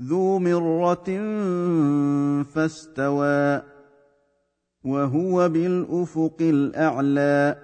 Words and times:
ذو 0.00 0.38
مرة 0.38 1.08
فاستوى 2.42 3.62
وهو 4.84 5.48
بالأفق 5.48 6.36
الأعلى 6.40 7.56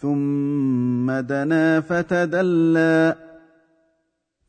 ثم 0.00 1.12
دنا 1.12 1.80
فتدلى 1.80 3.16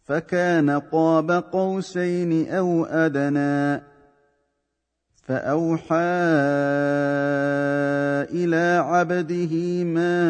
فكان 0.06 0.70
قاب 0.70 1.32
قوسين 1.32 2.50
أو 2.50 2.86
أدنى 2.86 3.84
فأوحى 5.24 5.96
إلى 8.32 8.84
عبده 8.86 9.84
ما 9.84 10.22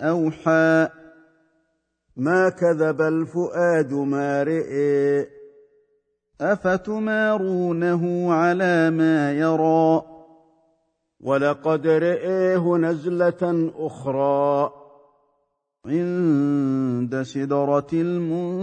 أوحى. 0.00 0.99
ما 2.20 2.48
كذب 2.48 3.02
الفؤاد 3.02 3.92
ما 3.92 4.42
رئي 4.42 5.26
أفتمارونه 6.40 8.32
على 8.32 8.90
ما 8.90 9.32
يرى؟ 9.32 10.02
ولقد 11.20 11.86
رئيه 11.86 12.76
نزلة 12.76 13.72
أخرى. 13.76 14.72
عند 15.86 17.22
سدرة 17.22 17.86
المنتهى. 17.92 18.60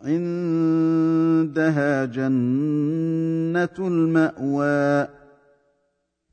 عندها 0.00 2.04
جنة 2.04 3.68
المأوى. 3.78 5.08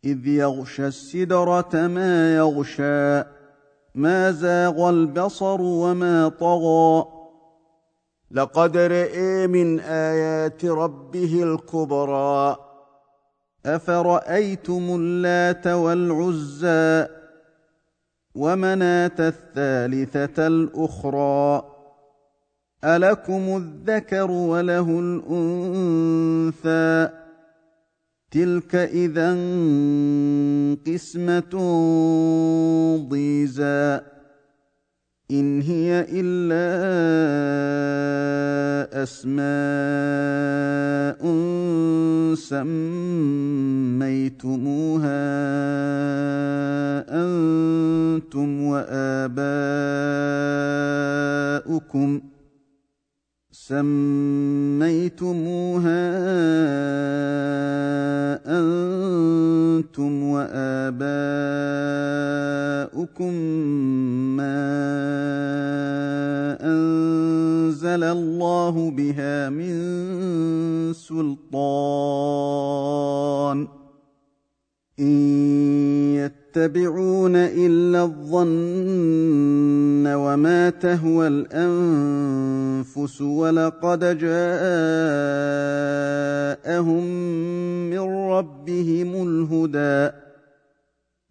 إذ 0.05 0.27
يغشى 0.27 0.87
السدرة 0.87 1.69
ما 1.73 2.35
يغشى. 2.35 3.32
ما 3.95 4.31
زاغ 4.31 4.89
البصر 4.89 5.61
وما 5.61 6.29
طغى. 6.29 7.05
لقد 8.31 8.77
رئي 8.77 9.47
من 9.47 9.79
آيات 9.79 10.65
ربه 10.65 11.43
الكبرى. 11.43 12.57
أفرأيتم 13.65 14.83
اللات 14.89 15.67
والعزى 15.67 17.07
ومناة 18.35 19.11
الثالثة 19.19 20.47
الأخرى؟ 20.47 21.63
ألكم 22.83 23.57
الذكر 23.57 24.31
وله 24.31 24.99
الأنثى؟ 26.59 27.22
تلك 28.33 28.75
إذا 28.75 29.31
قسمة 30.87 31.53
ضيزى. 33.09 33.99
إن 35.31 35.61
هي 35.61 36.05
إلا 36.09 36.63
أسماء 39.03 39.43
سميتموها 42.35 43.13
أنتم 47.09 48.61
وآباؤكم. 48.63 49.41
سميتموها 53.51 54.02
واباؤكم 62.93 63.33
ما 64.37 64.61
أنزل 66.61 68.03
الله 68.03 68.91
بها 68.91 69.49
من 69.49 69.73
سلطان. 70.93 71.53
إن 74.99 75.17
يتبعون 76.15 77.35
إلا 77.35 78.03
الظن 78.03 80.07
وما 80.07 80.69
تهوى 80.69 81.27
الأنفس 81.27 83.21
ولقد 83.21 83.99
جاءهم 83.99 84.23
من 87.89 87.99
ربهم 88.29 89.27
الهدى. 89.27 90.11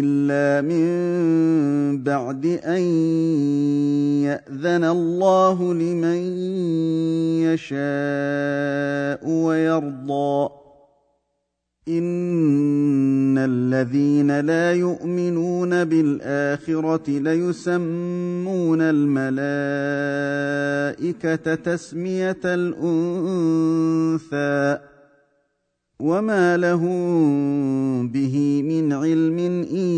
إلا 0.00 0.60
من 0.68 2.02
بعد 2.02 2.46
أن 2.46 2.82
يأذن 4.22 4.84
الله 4.84 5.74
لمن 5.74 6.20
يشاء 7.52 9.28
ويرضى. 9.28 10.48
إن 11.88 13.38
الذين 13.38 14.40
لا 14.40 14.72
يؤمنون 14.72 15.84
بالآخرة 15.84 17.10
ليسمون 17.10 18.78
الملائكة 18.80 19.44
تسمية 21.54 22.40
الأنثى. 22.44 23.32
وما 26.02 26.56
لهم 26.56 28.08
به 28.08 28.62
من 28.62 28.92
علم 28.92 29.38
ان 29.70 29.90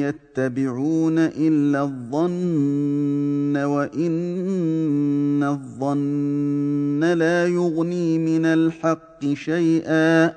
يتبعون 0.00 1.18
الا 1.18 1.82
الظن 1.82 3.56
وان 3.56 5.42
الظن 5.42 7.04
لا 7.04 7.46
يغني 7.46 8.18
من 8.18 8.44
الحق 8.46 9.32
شيئا 9.34 10.34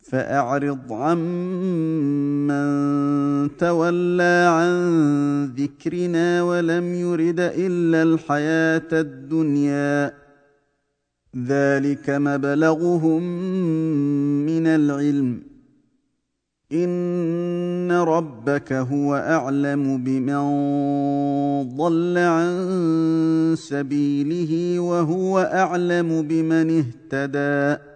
فاعرض 0.00 0.92
عمن 0.92 2.56
تولى 3.56 4.48
عن 4.50 4.74
ذكرنا 5.44 6.42
ولم 6.42 6.94
يرد 6.94 7.40
الا 7.40 8.02
الحياة 8.02 8.88
الدنيا 8.92 10.25
ذلك 11.44 12.10
مبلغهم 12.10 13.22
من 14.46 14.66
العلم. 14.66 15.42
إن 16.72 17.92
ربك 17.92 18.72
هو 18.72 19.14
أعلم 19.16 20.04
بمن 20.04 20.42
ضل 21.76 22.18
عن 22.18 23.54
سبيله 23.58 24.80
وهو 24.80 25.38
أعلم 25.38 26.22
بمن 26.22 26.84
اهتدى. 26.84 27.95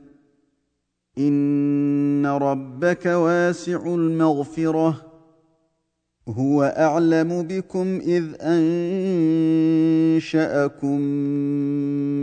ان 1.27 2.25
ربك 2.25 3.05
واسع 3.05 3.85
المغفره 3.85 5.01
هو 6.27 6.63
اعلم 6.63 7.43
بكم 7.43 7.99
اذ 8.03 8.25
انشاكم 10.21 11.01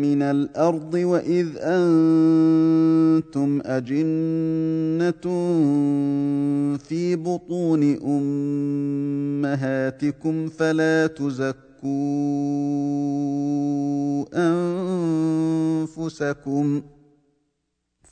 من 0.02 0.22
الأرض 0.22 0.94
واذ 0.94 1.48
أنتم 1.58 3.60
اجنه 3.64 5.24
في 6.78 7.16
بطون 7.16 7.82
امهاتكم 9.44 10.48
فلا 10.48 11.06
تزكوا 11.06 11.58
انفسكم 15.84 16.82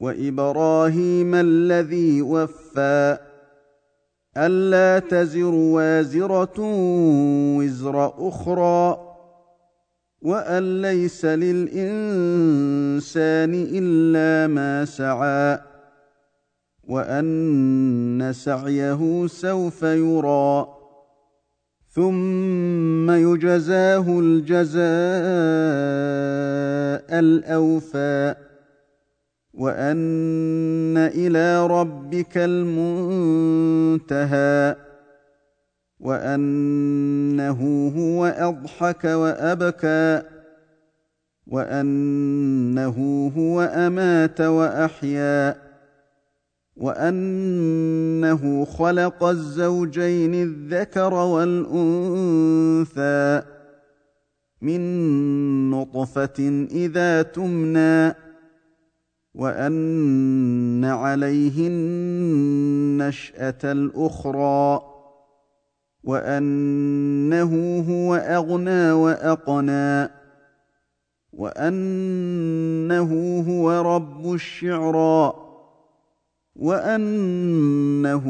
وإبراهيم 0.00 1.34
الذي 1.34 2.22
وفى 2.22 3.18
ألا 4.36 4.98
تزر 4.98 5.54
وازرة 5.54 6.60
وزر 7.58 8.28
أخرى 8.28 9.06
وأن 10.22 10.82
ليس 10.82 11.24
للإنسان 11.24 12.56
إلا 13.72 14.46
ما 14.54 14.84
سعى 14.84 15.58
وأن 16.88 18.32
سعيه 18.34 19.26
سوف 19.26 19.82
يرى 19.82 20.66
ثم 21.88 23.10
يجزاه 23.10 24.20
الجزاء 24.20 24.76
الأوفى 27.18 28.34
وأن 29.56 30.96
إلى 30.96 31.66
ربك 31.66 32.36
المنتهى 32.36 33.96
وأنه 36.00 37.92
هو 37.96 38.26
أضحك 38.26 39.04
وأبكى 39.04 40.22
وأنه 41.46 43.32
هو 43.36 43.60
أمات 43.62 44.40
وأحيا 44.40 45.56
وأنه 46.76 48.64
خلق 48.64 49.24
الزوجين 49.24 50.34
الذكر 50.34 51.14
والأنثى 51.14 52.62
من 54.62 55.70
نطفة 55.70 56.66
إذا 56.70 57.22
تمنى 57.22 58.25
وأن 59.36 60.84
عليه 60.84 61.68
النشأة 61.68 63.58
الأخرى 63.64 64.82
وأنه 66.04 67.84
هو 67.88 68.14
أغنى 68.14 68.92
وأقنى 68.92 70.10
وأنه 71.32 73.10
هو 73.48 73.96
رب 73.96 74.34
الشعرى 74.34 75.34
وأنه 76.56 78.24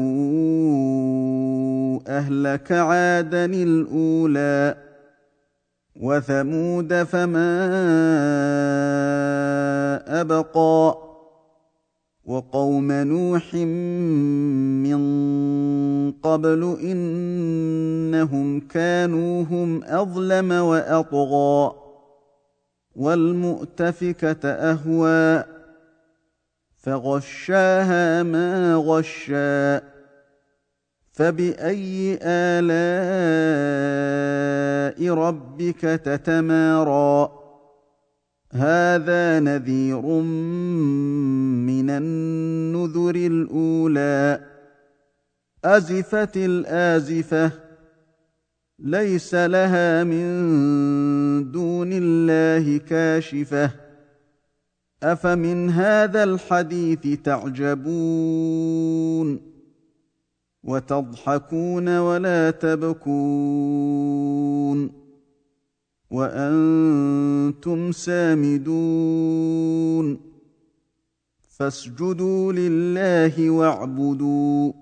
أهلك 2.07 2.71
عادا 2.71 3.45
الأولى. 3.45 4.86
وثمود 6.01 7.03
فما 7.03 7.51
أبقى 10.21 10.97
وقوم 12.25 12.91
نوح 12.91 13.53
من 14.83 15.01
قبل 16.11 16.77
إنهم 16.83 18.59
كانوا 18.59 19.43
هم 19.43 19.83
أظلم 19.83 20.51
وأطغى 20.51 21.75
والمؤتفكة 22.95 24.49
أهوى 24.49 25.43
فغشاها 26.77 28.23
ما 28.23 28.75
غشّى 28.75 29.96
فباي 31.17 32.19
الاء 32.21 32.77
ربك 35.13 35.81
تتمارى؟ 35.81 37.29
هذا 38.53 39.39
نذير 39.39 40.01
من 41.65 41.89
النذر 41.89 43.15
الاولى. 43.15 44.41
ازفت 45.65 46.37
الازفه 46.37 47.51
ليس 48.79 49.35
لها 49.35 50.03
من 50.03 50.27
دون 51.51 51.89
الله 51.93 52.77
كاشفه. 52.77 53.71
افمن 55.03 55.69
هذا 55.69 56.23
الحديث 56.23 57.21
تعجبون؟ 57.23 58.77
وتضحكون 60.67 61.97
ولا 61.97 62.51
تبكون 62.51 63.97
وأنتم 66.11 67.91
سامدون 67.91 69.47
فاسجدوا 71.47 72.53
لله 72.53 73.49
واعبدوا 73.49 74.73